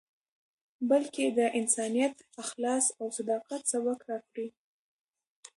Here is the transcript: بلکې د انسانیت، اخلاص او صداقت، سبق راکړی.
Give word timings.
بلکې 0.89 1.25
د 1.37 1.39
انسانیت، 1.59 2.15
اخلاص 2.43 2.85
او 2.99 3.07
صداقت، 3.17 3.61
سبق 3.73 3.99
راکړی. 4.11 4.47